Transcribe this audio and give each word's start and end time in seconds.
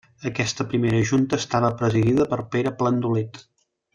Aquesta 0.27 0.65
primera 0.71 1.01
junta 1.09 1.39
estava 1.43 1.69
presidida 1.83 2.27
per 2.33 2.41
Pere 2.57 2.75
Plandolit. 2.83 3.41